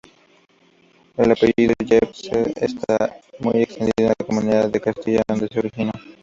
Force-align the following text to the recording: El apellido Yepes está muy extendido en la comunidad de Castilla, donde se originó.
El 1.15 1.31
apellido 1.31 1.75
Yepes 1.85 2.31
está 2.55 3.19
muy 3.37 3.61
extendido 3.61 3.91
en 3.99 4.07
la 4.07 4.25
comunidad 4.25 4.69
de 4.71 4.81
Castilla, 4.81 5.21
donde 5.27 5.47
se 5.47 5.59
originó. 5.59 5.91